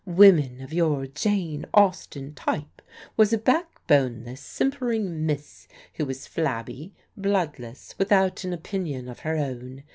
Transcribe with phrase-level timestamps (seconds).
[0.07, 2.81] Woman of your Jane Austen type
[3.15, 9.35] was a backbondess, simpering miss who was flabby, blood less, without an opinion of her
[9.37, 9.83] own.